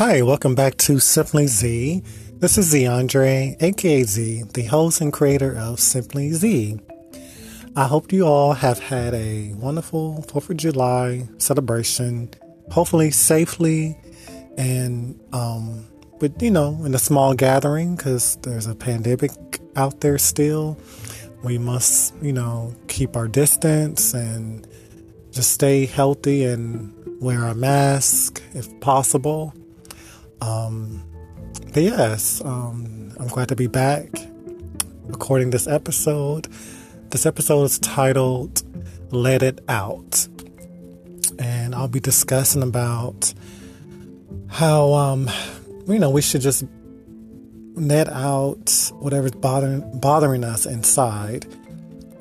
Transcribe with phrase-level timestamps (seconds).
[0.00, 2.02] Hi, welcome back to Simply Z.
[2.38, 6.80] This is Zeandre, aka Z, the host and creator of Simply Z.
[7.76, 12.30] I hope you all have had a wonderful 4th of July celebration,
[12.70, 13.94] hopefully safely
[14.56, 15.86] and um,
[16.18, 19.32] with, you know, in a small gathering because there's a pandemic
[19.76, 20.78] out there still.
[21.44, 24.66] We must, you know, keep our distance and
[25.30, 29.52] just stay healthy and wear a mask if possible.
[30.40, 31.02] Um,
[31.72, 34.08] but yes, um, I'm glad to be back
[35.06, 36.48] recording this episode.
[37.10, 38.62] This episode is titled
[39.12, 40.26] Let It Out.
[41.38, 43.32] And I'll be discussing about
[44.48, 45.30] how, um,
[45.86, 46.64] you know, we should just
[47.74, 51.46] let out whatever's bothering, bothering us inside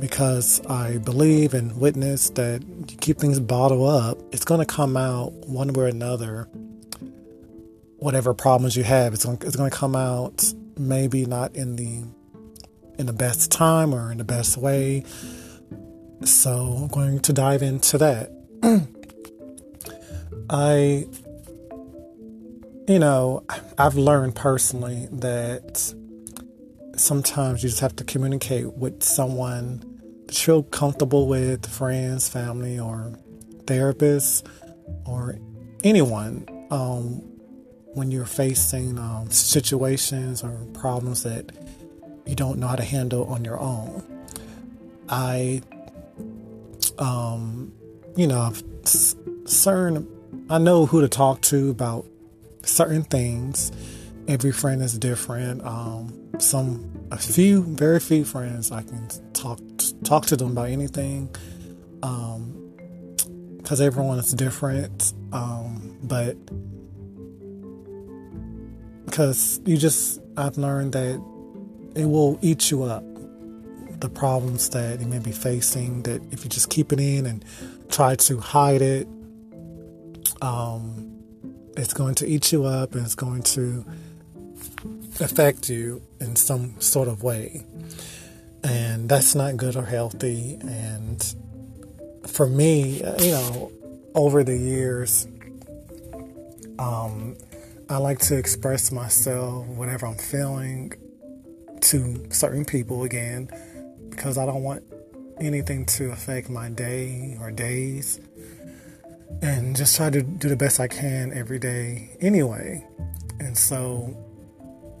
[0.00, 4.96] because I believe and witness that you keep things bottled up, it's going to come
[4.96, 6.48] out one way or another.
[7.98, 10.44] Whatever problems you have, it's going, it's going to come out
[10.76, 12.04] maybe not in the
[12.98, 15.04] in the best time or in the best way.
[16.24, 18.30] So I'm going to dive into that.
[20.50, 21.06] I,
[22.90, 23.44] you know,
[23.76, 25.94] I've learned personally that
[26.96, 29.84] sometimes you just have to communicate with someone
[30.26, 33.12] that you're comfortable with, friends, family, or
[33.64, 34.44] therapists,
[35.06, 35.38] or
[35.84, 37.22] anyone, um,
[37.94, 41.52] when you're facing um, situations or problems that
[42.26, 44.02] you don't know how to handle on your own.
[45.08, 45.62] I,
[46.98, 47.72] um,
[48.16, 48.52] you know,
[48.84, 50.06] certain,
[50.50, 52.06] I know who to talk to about
[52.62, 53.72] certain things.
[54.26, 55.64] Every friend is different.
[55.64, 59.58] Um, some, a few, very few friends I can talk
[60.04, 61.34] talk to them about anything.
[62.02, 62.58] Um,
[63.68, 65.12] because everyone is different.
[65.30, 66.36] Um, but
[69.08, 71.22] because you just, I've learned that
[71.94, 73.04] it will eat you up.
[74.00, 77.44] The problems that you may be facing, that if you just keep it in and
[77.88, 79.08] try to hide it,
[80.40, 81.20] um,
[81.76, 83.84] it's going to eat you up and it's going to
[85.20, 87.64] affect you in some sort of way.
[88.62, 90.58] And that's not good or healthy.
[90.60, 91.34] And
[92.26, 93.72] for me, you know,
[94.14, 95.26] over the years,
[96.78, 97.36] um,
[97.90, 100.92] I like to express myself, whatever I'm feeling,
[101.80, 103.48] to certain people again
[104.10, 104.82] because I don't want
[105.40, 108.20] anything to affect my day or days.
[109.40, 112.86] And just try to do the best I can every day anyway.
[113.40, 114.14] And so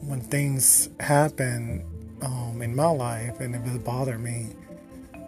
[0.00, 1.84] when things happen
[2.22, 4.48] um, in my life and if it bother me,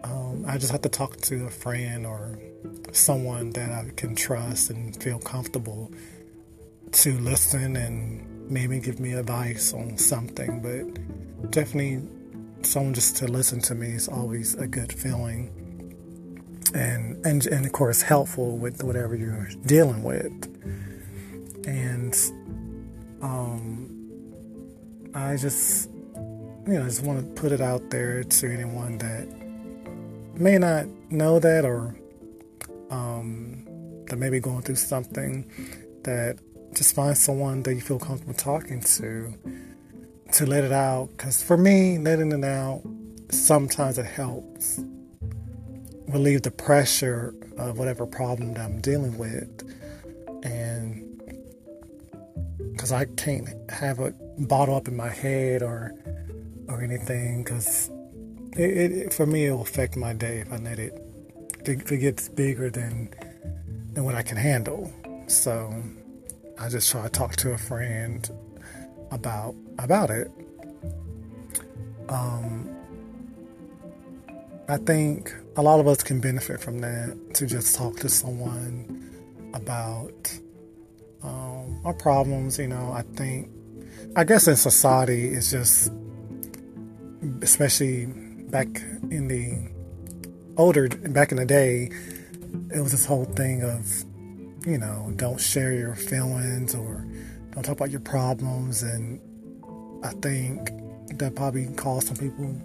[0.05, 2.39] um, I just have to talk to a friend or
[2.93, 5.93] someone that I can trust and feel comfortable
[6.93, 10.61] to listen and maybe give me advice on something.
[10.61, 12.03] But definitely
[12.63, 15.51] someone just to listen to me is always a good feeling
[16.75, 20.33] and and and of course helpful with whatever you're dealing with
[21.67, 22.33] and
[23.23, 23.89] um
[25.15, 25.91] i just
[26.67, 29.27] you know just want to put it out there to anyone that
[30.39, 31.97] may not know that or
[32.91, 33.65] um
[34.07, 35.45] that may be going through something
[36.05, 36.39] that
[36.75, 39.35] just find someone that you feel comfortable talking to
[40.33, 41.09] to let it out.
[41.17, 42.83] Because for me, letting it out,
[43.31, 44.81] sometimes it helps
[46.09, 49.63] relieve the pressure of whatever problem that I'm dealing with.
[50.43, 51.07] And
[52.73, 54.15] because I can't have it
[54.49, 55.95] bottled up in my head or
[56.69, 57.91] or anything, because
[58.53, 60.93] it, it, for me it will affect my day if I let it
[61.65, 63.13] if it gets bigger than
[63.93, 64.93] than what I can handle.
[65.27, 65.73] So
[66.61, 68.31] I just try to talk to a friend
[69.11, 70.31] about about it.
[72.11, 72.69] Um,
[74.69, 79.11] I think a lot of us can benefit from that to just talk to someone
[79.55, 80.39] about
[81.23, 82.59] um, our problems.
[82.59, 83.51] You know, I think,
[84.15, 85.91] I guess in society, it's just,
[87.41, 88.69] especially back
[89.11, 89.71] in the
[90.57, 91.91] older, back in the day,
[92.75, 94.05] it was this whole thing of,
[94.67, 97.07] you know, don't share your feelings or
[97.53, 98.83] don't talk about your problems.
[98.83, 99.21] And
[100.05, 100.71] I think
[101.19, 102.57] that probably caused some people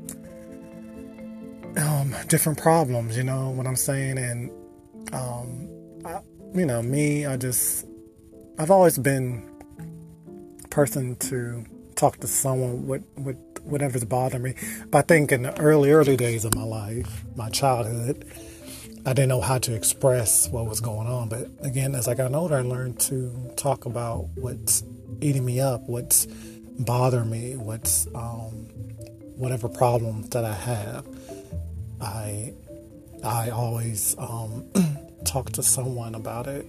[1.77, 4.17] um, different problems, you know what I'm saying?
[4.17, 4.51] And,
[5.13, 5.69] um,
[6.05, 6.19] I,
[6.53, 7.85] you know, me, I just,
[8.57, 9.43] I've always been
[10.63, 11.65] a person to
[11.95, 14.55] talk to someone with, with whatever's bothering me.
[14.89, 18.25] But I think in the early, early days of my life, my childhood,
[19.07, 21.29] I didn't know how to express what was going on.
[21.29, 24.83] But again, as I got older, I learned to talk about what's
[25.21, 26.25] eating me up, what's
[26.79, 28.51] bothering me, what's um,
[29.37, 31.05] whatever problems that I have.
[32.01, 32.53] I
[33.23, 34.65] I always um,
[35.25, 36.65] talk to someone about it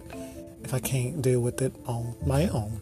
[0.63, 2.81] if I can't deal with it on my own.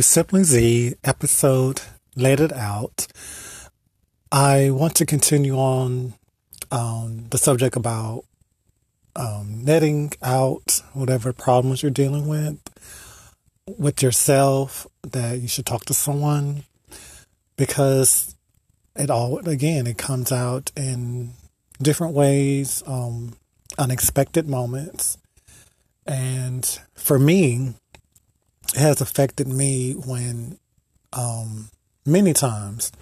[0.00, 1.82] Simply Z episode
[2.16, 3.06] Let It Out.
[4.30, 6.14] I want to continue on
[6.70, 8.24] um, the subject about
[9.14, 12.58] um, netting out whatever problems you're dealing with
[13.66, 16.64] with yourself, that you should talk to someone
[17.56, 18.34] because
[18.96, 21.30] it all, again, it comes out in
[21.80, 23.34] different ways, um,
[23.78, 25.16] unexpected moments.
[26.06, 27.74] And for me,
[28.74, 30.58] it has affected me when,
[31.12, 31.70] um,
[32.04, 32.92] many times,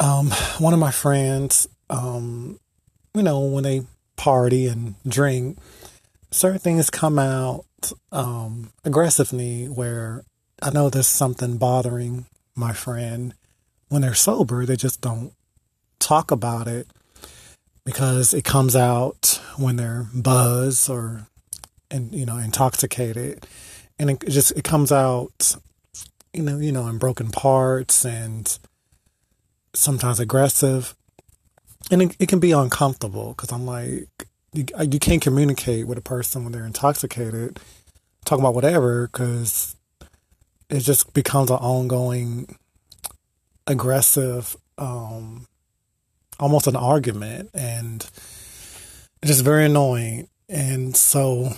[0.00, 2.58] um, one of my friends, um,
[3.14, 3.82] you know, when they
[4.16, 5.58] party and drink,
[6.30, 7.64] certain things come out
[8.10, 10.24] um, aggressively where
[10.62, 13.34] I know there's something bothering my friend.
[13.88, 15.32] When they're sober, they just don't
[15.98, 16.86] talk about it
[17.84, 21.26] because it comes out when they're buzzed or
[21.90, 23.46] and you know intoxicated,
[23.98, 25.56] and it just it comes out,
[26.32, 28.58] you know, you know, in broken parts and
[29.74, 30.94] sometimes aggressive,
[31.90, 34.08] and it, it can be uncomfortable because I'm like,
[34.52, 37.58] you, you can't communicate with a person when they're intoxicated,
[38.24, 39.76] talk about whatever, because
[40.68, 42.56] it just becomes an ongoing,
[43.66, 45.46] aggressive, um,
[46.40, 48.08] almost an argument, and
[49.22, 50.28] it's just very annoying.
[50.48, 51.52] And so,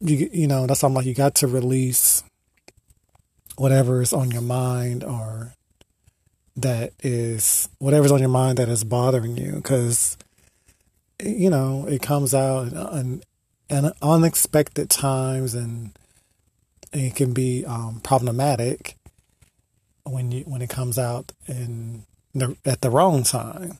[0.00, 2.22] you you know, that's something like you got to release
[3.56, 5.54] whatever is on your mind or
[6.56, 10.16] that is whatever's on your mind that is bothering you because
[11.22, 13.22] you know it comes out in,
[13.68, 15.92] in unexpected times and
[16.92, 18.96] it can be um, problematic
[20.04, 22.04] when you when it comes out in
[22.34, 23.78] the, at the wrong time.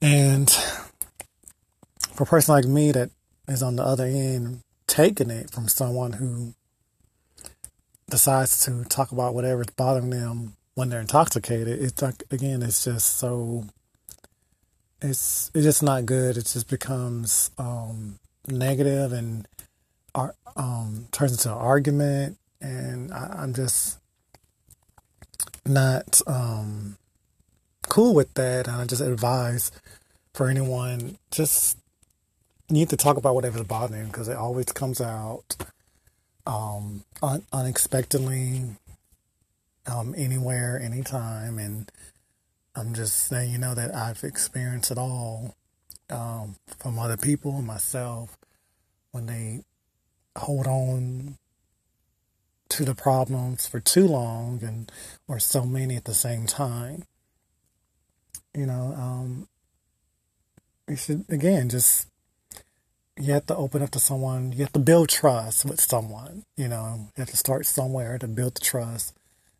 [0.00, 0.50] And
[2.12, 3.10] for a person like me that
[3.48, 6.54] is on the other end taking it from someone who
[8.08, 13.16] decides to talk about whatever's bothering them when they're intoxicated, it's like again, it's just
[13.16, 13.64] so
[15.02, 16.36] it's it's just not good.
[16.36, 19.48] It just becomes um, negative and
[20.54, 23.98] um, turns into an argument, and I, am just
[25.64, 26.98] not um,
[27.88, 28.68] cool with that.
[28.68, 29.72] And I just advise
[30.34, 31.78] for anyone just
[32.68, 35.56] need to talk about whatever's bothering because it always comes out
[36.46, 38.62] um, un- unexpectedly
[39.86, 41.58] um, anywhere, anytime.
[41.58, 41.90] And
[42.74, 45.54] I'm just saying, you know, that I've experienced it all
[46.10, 48.36] um, from other people and myself
[49.12, 49.64] when they
[50.36, 51.36] hold on
[52.68, 54.90] to the problems for too long and
[55.28, 57.04] or so many at the same time.
[58.54, 59.48] You know, um,
[60.88, 62.08] you should again just
[63.18, 64.52] you have to open up to someone.
[64.52, 66.44] You have to build trust with someone.
[66.56, 69.14] You know, you have to start somewhere to build the trust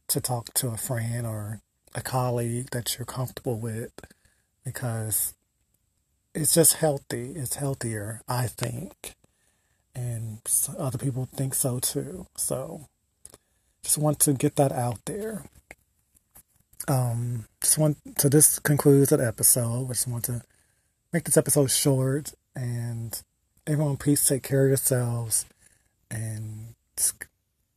[0.08, 1.60] to talk to a friend or
[1.94, 3.92] a colleague that you're comfortable with
[4.64, 5.34] because
[6.34, 7.32] it's just healthy.
[7.34, 9.14] It's healthier, I think.
[9.94, 10.40] And
[10.78, 12.26] other people think so too.
[12.36, 12.86] So
[13.82, 15.44] just want to get that out there.
[16.88, 19.86] Um, just want so this concludes that episode.
[19.86, 20.42] I just want to
[21.12, 23.20] make this episode short and
[23.66, 25.46] everyone please take care of yourselves
[26.10, 26.74] and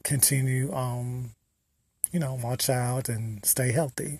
[0.04, 1.32] continue um
[2.12, 4.20] you know, watch out and stay healthy.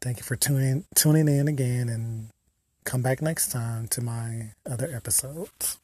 [0.00, 2.28] Thank you for tuning tuning in again and
[2.84, 5.78] come back next time to my other episodes.